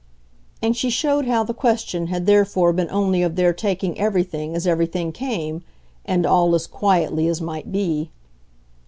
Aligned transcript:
And 0.63 0.75
she 0.75 0.89
showed 0.89 1.27
how 1.27 1.43
the 1.43 1.53
question 1.53 2.07
had 2.07 2.25
therefore 2.25 2.73
been 2.73 2.89
only 2.89 3.21
of 3.21 3.35
their 3.35 3.53
taking 3.53 3.99
everything 3.99 4.55
as 4.55 4.65
everything 4.65 5.11
came, 5.11 5.63
and 6.05 6.25
all 6.25 6.55
as 6.55 6.65
quietly 6.65 7.27
as 7.27 7.39
might 7.39 7.71
be. 7.71 8.09